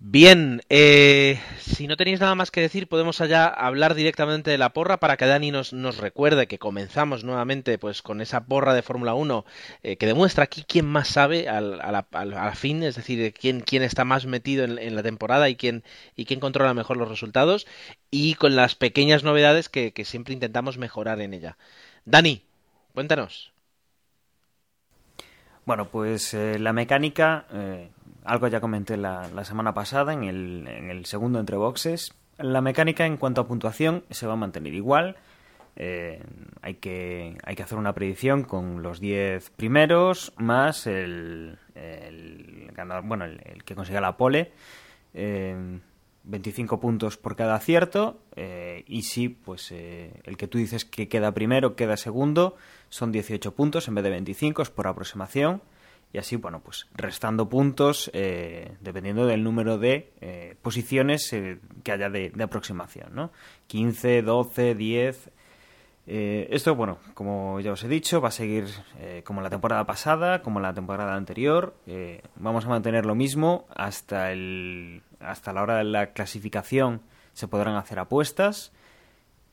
[0.05, 4.73] Bien, eh, si no tenéis nada más que decir, podemos allá hablar directamente de la
[4.73, 9.15] porra para que Dani nos, recuerde que comenzamos nuevamente pues con esa porra de Fórmula
[9.15, 9.45] 1
[9.85, 12.03] eh, que demuestra aquí quién más sabe al,
[12.57, 15.85] fin, es decir, quién, quién está más metido en, la temporada y quién,
[16.17, 17.69] y quién controla mejor los resultados
[18.11, 21.57] y con las pequeñas novedades que, siempre intentamos mejorar en ella.
[22.07, 22.43] Dani,
[22.93, 23.53] cuéntanos.
[25.65, 27.47] Bueno, pues eh, la mecánica
[28.25, 32.15] algo ya comenté la, semana pasada en el, en el, segundo entre boxes.
[32.39, 35.17] La mecánica en cuanto a puntuación se va a mantener igual.
[35.77, 36.23] Eh,
[36.61, 41.59] hay, que, hay que hacer una predicción con los 10 primeros más el,
[42.75, 44.53] ganador, bueno, el, que consiga la pole.
[45.13, 51.09] 25 eh, puntos por cada acierto eh, y si pues el que tú dices que
[51.09, 52.57] queda primero queda segundo
[52.89, 55.61] son 18 puntos en vez de 25 es por aproximación
[56.13, 61.93] y así, bueno, pues restando puntos eh, dependiendo del número de eh, posiciones eh, que
[61.93, 63.33] haya de, aproximación, ¿no?
[63.69, 65.31] 15, 12, 10.
[66.07, 68.67] esto, bueno, como ya os he dicho, va a seguir
[69.25, 71.75] como la temporada pasada, como la temporada anterior.
[72.37, 77.01] vamos a mantener lo mismo hasta, el, hasta la hora de la clasificación.
[77.33, 78.73] Se podrán hacer apuestas.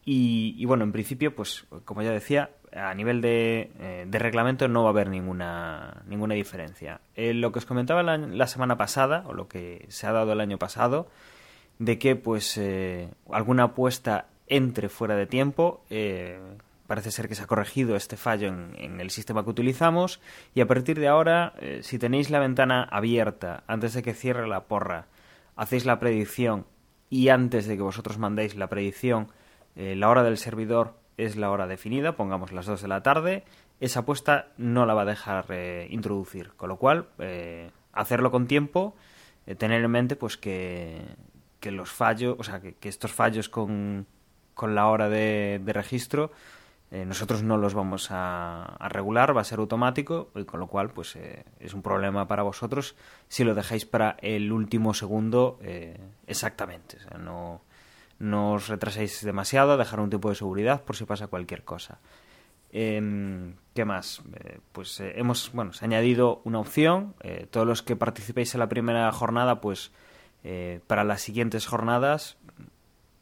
[0.03, 4.67] Y, y bueno, en principio, pues como ya decía, a nivel de, eh, de, reglamento
[4.67, 7.01] no va a haber ninguna, ninguna diferencia.
[7.15, 10.41] Eh, lo que os comentaba la, semana pasada, o lo que se ha dado el
[10.41, 11.07] año pasado,
[11.79, 15.83] de que pues eh, alguna apuesta entre fuera de tiempo,
[16.87, 20.19] parece ser que se ha corregido este fallo en, el sistema que utilizamos,
[20.55, 24.63] y a partir de ahora, si tenéis la ventana abierta antes de que cierre la
[24.63, 25.05] porra,
[25.55, 26.65] hacéis la predicción
[27.11, 29.27] y antes de que vosotros mandéis la predicción,
[29.75, 33.43] la hora del servidor es la hora definida, pongamos las 2 de la tarde,
[33.79, 38.47] esa apuesta no la va a dejar eh, introducir, con lo cual eh, hacerlo con
[38.47, 38.95] tiempo,
[39.57, 41.01] tener en mente pues que,
[41.59, 44.05] que los fallos, o sea, que, estos fallos con,
[44.53, 46.31] con la hora de, registro
[46.91, 50.89] eh, nosotros no los vamos a, regular, va a ser automático, y con lo cual
[50.89, 52.95] pues eh, es un problema para vosotros
[53.27, 56.97] si lo dejáis para el último segundo eh, exactamente.
[56.97, 57.61] O sea, no,
[58.19, 61.99] no os retraséis demasiado, dejar un tiempo de seguridad por si pasa cualquier cosa.
[62.71, 64.21] Em, ¿Qué más?
[64.71, 67.15] pues hemos, bueno, se ha añadido una opción.
[67.49, 69.91] todos los que participéis en la primera jornada, pues
[70.87, 72.37] para las siguientes jornadas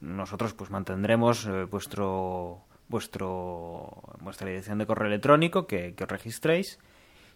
[0.01, 6.79] nosotros pues mantendremos vuestro vuestro, vuestra dirección de correo electrónico que, os registréis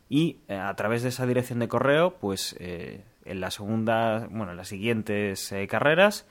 [0.09, 4.51] y eh, a través de esa dirección de correo, pues eh, en la segunda, bueno,
[4.51, 6.25] en las siguientes eh, carreras,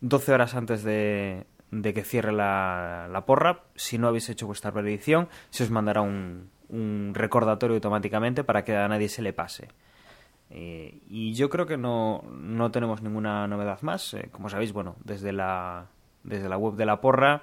[0.00, 4.72] 12 horas antes de, de que cierre la, la, porra, si no habéis hecho vuestra
[4.72, 9.68] predicción, se os mandará un, un recordatorio automáticamente para que a nadie se le pase.
[10.50, 14.16] y yo creo que no, no tenemos ninguna novedad más.
[14.32, 15.86] como sabéis, bueno, desde la,
[16.24, 17.42] desde la web de la porra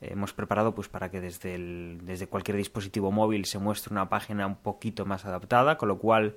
[0.00, 4.46] hemos preparado pues para que desde, el, desde cualquier dispositivo móvil se muestre una página
[4.46, 6.36] un poquito más adaptada, con lo cual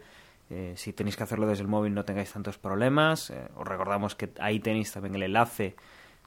[0.50, 3.30] eh, si tenéis que hacerlo desde el móvil no tengáis tantos problemas.
[3.30, 5.76] Eh, os recordamos que ahí tenéis también el enlace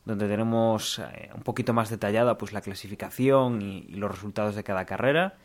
[0.05, 4.85] donde tenemos eh, un poquito más detallada pues la clasificación y, los resultados de cada
[4.85, 5.37] carrera.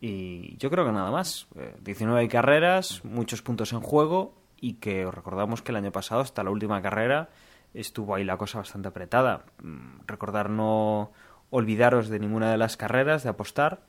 [0.00, 1.48] Y yo creo que nada más.
[1.80, 6.44] 19 carreras, muchos puntos en juego y que os recordamos que el año pasado hasta
[6.44, 7.30] la última carrera
[7.72, 9.46] estuvo ahí la cosa bastante apretada.
[9.62, 11.10] Mm, recordar no
[11.50, 13.82] olvidaros de ninguna de las carreras, de apostar.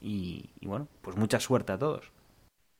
[0.00, 2.12] Y, y bueno, pues mucha suerte a todos.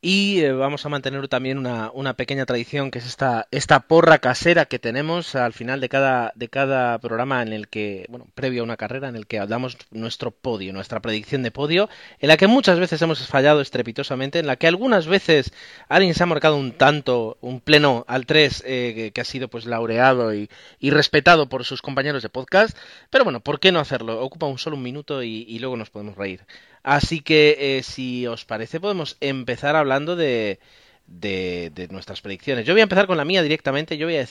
[0.04, 4.18] Y eh, vamos a mantener también una, una, pequeña tradición que es esta, esta porra
[4.18, 8.62] casera que tenemos al final de cada, de cada programa en el que, bueno, previo
[8.62, 11.88] a una carrera, en el que damos nuestro podio, nuestra predicción de podio,
[12.18, 15.52] en la que muchas veces hemos fallado estrepitosamente, en la que algunas veces
[15.88, 19.66] alguien se ha marcado un tanto, un pleno al 3 eh, que, ha sido pues
[19.66, 22.76] laureado y, y, respetado por sus compañeros de podcast.
[23.08, 24.20] Pero bueno, ¿por qué no hacerlo?
[24.20, 26.40] Ocupa un solo un minuto y, y luego nos podemos reír.
[26.82, 30.58] Así que, eh, si os parece, podemos empezar hablando de,
[31.06, 32.66] de, nuestras predicciones.
[32.66, 33.96] Yo voy a empezar con la mía directamente.
[33.96, 34.26] Yo voy a,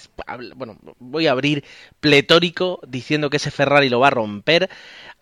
[0.56, 1.64] bueno, voy a abrir
[2.00, 4.70] pletórico diciendo que ese Ferrari lo va a romper.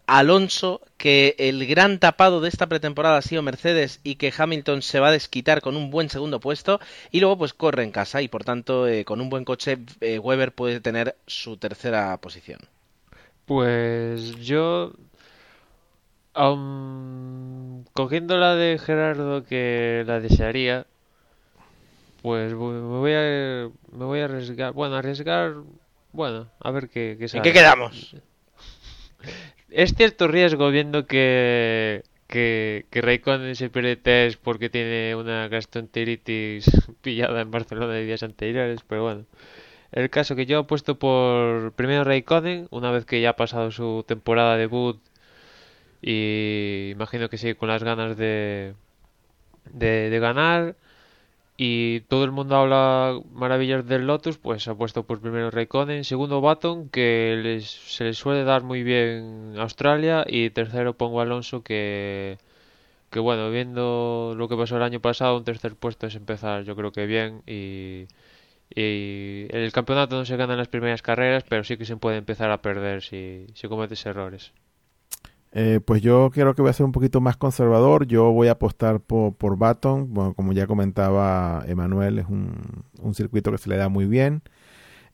[0.07, 4.99] Alonso, que el gran tapado de esta pretemporada ha sido Mercedes y que Hamilton se
[4.99, 6.79] va a desquitar con un buen segundo puesto
[7.11, 10.17] y luego pues corre en casa y por tanto eh, con un buen coche eh,
[10.17, 12.59] Weber puede tener su tercera posición.
[13.45, 14.93] Pues yo
[17.93, 20.85] cogiendo la de Gerardo que la desearía,
[22.21, 25.55] pues me voy a me voy a arriesgar, bueno, arriesgar,
[26.13, 28.15] bueno, a ver qué, qué ¿En qué quedamos?
[29.69, 36.69] Es cierto riesgo viendo que que, que Raikkonen se pierde test porque tiene una gastroenteritis
[37.01, 39.25] pillada en Barcelona de días anteriores, pero bueno.
[39.91, 43.71] El caso que yo he puesto por primero Raikkonen, una vez que ya ha pasado
[43.71, 45.01] su temporada de debut
[46.01, 48.75] y imagino que sigue con las ganas de,
[49.73, 50.75] de, ganar
[51.57, 56.41] y todo el mundo habla maravillas del Lotus, pues ha puesto por primero Raikkonen, segundo
[56.41, 62.37] Baton, que les, se les suele dar muy bien Australia, y tercero pongo Alonso, que,
[63.11, 66.75] que bueno, viendo lo que pasó el año pasado, un tercer puesto es empezar yo
[66.75, 68.07] creo que bien, y,
[68.73, 72.17] y el campeonato no se gana en las primeras carreras, pero sí que se puede
[72.17, 74.53] empezar a perder si, si cometes errores.
[75.51, 78.05] Eh, pues yo creo que voy a ser un poquito más conservador.
[78.07, 80.13] Yo voy a apostar por, por Baton.
[80.13, 84.43] Bueno, como ya comentaba Emanuel, es un, un, circuito que se le da muy bien.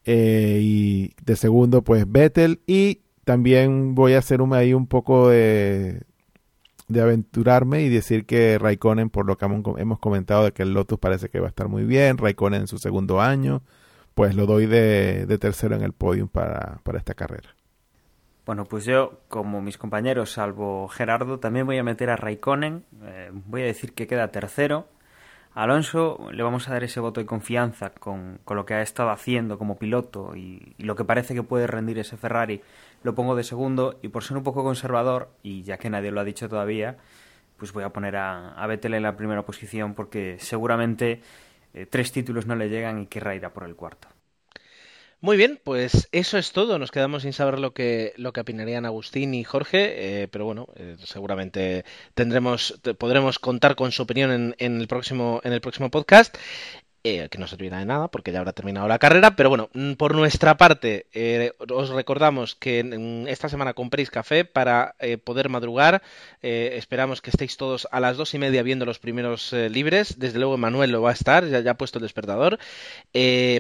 [0.06, 2.62] Eh, y de segundo, pues Vettel.
[2.68, 6.02] Y también voy a hacer un, ahí un poco de,
[6.88, 11.00] de aventurarme y decir que Raikkonen, por lo que hemos comentado de que el Lotus
[11.00, 13.64] parece que va a estar muy bien, Raikkonen en su segundo año,
[14.14, 17.56] pues lo doy de, de tercero en el podium para, para esta carrera.
[18.46, 22.86] Bueno, pues yo, como mis compañeros, salvo Gerardo, también voy a meter a Raikkonen.
[23.04, 24.88] Eh, voy a decir que queda tercero.
[25.56, 29.10] Alonso le vamos a dar ese voto de confianza con, con lo que ha estado
[29.10, 32.62] haciendo como piloto y, lo que parece que puede rendir ese Ferrari.
[33.04, 36.20] Lo pongo de segundo y por ser un poco conservador, y ya que nadie lo
[36.20, 36.98] ha dicho todavía,
[37.58, 41.22] pues voy a poner a, a Vettel en la primera posición porque seguramente
[41.74, 44.15] eh, tres títulos no le llegan y querrá ir a por el cuarto.
[45.22, 46.78] Muy bien, pues eso es todo.
[46.78, 50.68] Nos quedamos sin saber lo que, lo que opinarían Agustín y Jorge, eh, pero bueno,
[50.76, 56.38] eh, seguramente tendremos, podremos contar con su opinión en, el próximo, en el próximo podcast.
[57.08, 59.94] Eh, que no servirá de nada porque ya habrá terminado la carrera, pero bueno, mm,
[59.94, 62.84] por nuestra parte, eh, os recordamos que
[63.28, 66.02] esta semana compréis café para eh, poder madrugar,
[66.42, 70.58] esperamos que estéis todos a las dos y media viendo los primeros libres, desde luego
[70.58, 72.58] Manuel lo va a estar, ya, ya ha puesto el despertador,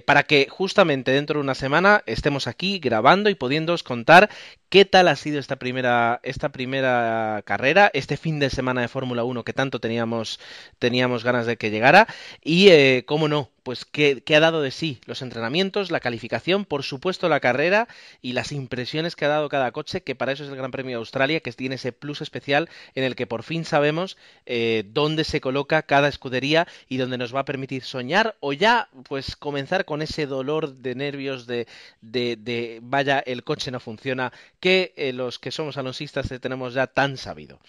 [0.05, 4.29] para que justamente dentro de una semana estemos aquí grabando y pudiéndoos contar
[4.69, 9.23] qué tal ha sido esta primera, esta primera carrera, este fin de semana de Fórmula
[9.23, 10.39] 1 que tanto teníamos,
[10.79, 12.07] teníamos ganas de que llegara
[12.43, 17.29] y cómo no pues qué, ha dado de sí los entrenamientos, la calificación, por supuesto
[17.29, 17.87] la carrera
[18.21, 20.91] y las impresiones que ha dado cada coche, que para eso es el Gran Premio
[20.91, 25.23] de Australia, que tiene ese plus especial en el que por fin sabemos eh, dónde
[25.23, 29.85] se coloca cada escudería y dónde nos va a permitir soñar o ya pues comenzar
[29.85, 31.67] con ese dolor de nervios de,
[32.01, 37.17] de, vaya, el coche no funciona, que eh, los que somos alonsistas tenemos ya tan
[37.17, 37.59] sabido.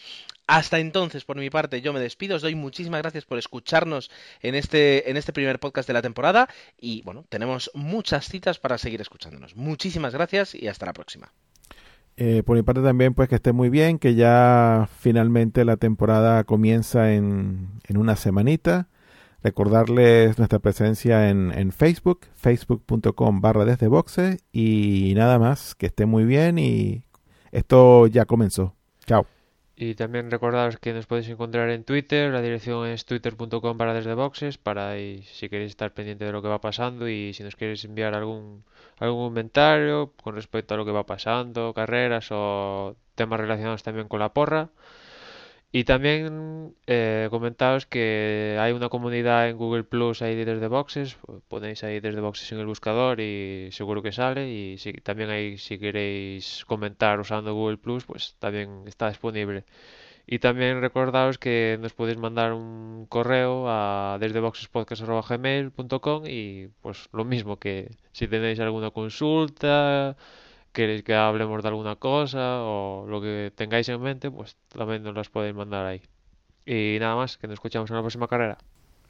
[0.47, 2.36] Hasta entonces, por mi parte, yo me despido.
[2.36, 6.49] Os doy muchísimas gracias por escucharnos en este, en este primer podcast de la temporada.
[6.80, 9.57] Y bueno, tenemos muchas citas para seguir escuchándonos.
[9.57, 11.32] Muchísimas gracias y hasta la próxima.
[12.16, 16.44] Eh, por mi parte también, pues que esté muy bien, que ya finalmente la temporada
[16.44, 18.88] comienza en, en una semanita.
[19.42, 24.38] Recordarles nuestra presencia en, en Facebook, facebook.com barra desde boxe.
[24.53, 27.05] Y nada más, que esté muy bien y
[27.53, 28.74] esto ya comenzó.
[29.07, 29.26] Chao.
[29.78, 34.14] Y también recordaros que nos podéis encontrar en Twitter, la dirección es twitter.com para desde
[34.14, 37.56] boxes, para ahí, si queréis estar pendiente de lo que va pasando y si nos
[37.56, 38.64] queréis enviar algún,
[38.98, 44.20] algún comentario con respecto a lo que va pasando, carreras o temas relacionados también con
[44.20, 44.70] la porra.
[45.78, 51.18] Y también eh, comentaos que hay una comunidad en Google Plus ahí desde Boxes,
[51.48, 54.50] ponéis ahí desde Boxes en el buscador y seguro que sale.
[54.50, 59.66] Y si, también ahí si queréis comentar usando Google Plus, pues también está disponible.
[60.26, 67.26] Y también recordaos que nos podéis mandar un correo a desde boxespodcast.gmail.com y pues lo
[67.26, 70.16] mismo que si tenéis alguna consulta
[70.76, 75.14] queréis que hablemos de alguna cosa o lo que tengáis en mente, pues también nos
[75.14, 76.02] las podéis mandar ahí.
[76.66, 78.58] Y nada más, que nos escuchamos en la próxima carrera.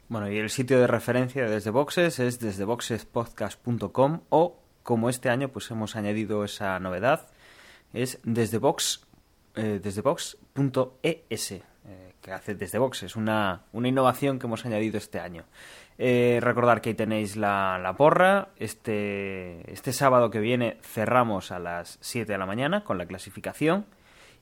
[0.08, 5.48] Bueno, y el sitio de referencia desde Boxes es desde boxespodcast.com o, como este año
[5.48, 7.26] pues hemos añadido esa novedad,
[7.92, 9.04] es desde box,
[9.56, 11.62] eh, desde box.es, eh,
[12.26, 15.44] que hace desde Boxes, una, una innovación que hemos añadido este año.
[15.96, 18.48] Eh, recordar que ahí tenéis la, la, porra.
[18.56, 23.86] Este, este sábado que viene cerramos a las 7 de la mañana con la clasificación.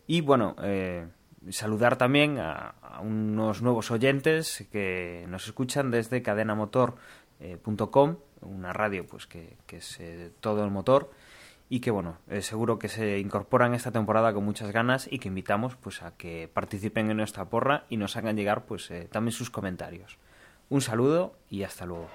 [0.06, 1.06] Y bueno, eh,
[1.50, 9.26] saludar también a, unos nuevos oyentes que nos escuchan desde cadenamotor.com, eh, una radio pues
[9.26, 10.00] que, que es
[10.40, 11.10] todo el motor
[11.74, 15.74] y que bueno, seguro que se incorporan esta temporada con muchas ganas y que invitamos
[15.74, 20.16] pues a que participen en nuestra porra y nos hagan llegar pues también sus comentarios.
[20.68, 22.08] Un saludo y hasta luego.